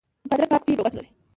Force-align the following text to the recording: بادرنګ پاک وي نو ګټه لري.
بادرنګ 0.29 0.49
پاک 0.51 0.61
وي 0.65 0.73
نو 0.77 0.83
ګټه 0.87 0.95
لري. 0.97 1.09